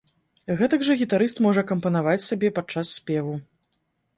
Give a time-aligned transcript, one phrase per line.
[0.61, 3.35] Гэтак жа гітарыст можа акампанаваць сабе падчас спеву.